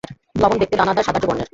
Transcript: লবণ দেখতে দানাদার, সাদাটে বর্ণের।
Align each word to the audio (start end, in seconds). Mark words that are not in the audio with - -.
লবণ 0.35 0.57
দেখতে 0.61 0.75
দানাদার, 0.77 1.05
সাদাটে 1.07 1.27
বর্ণের। 1.27 1.47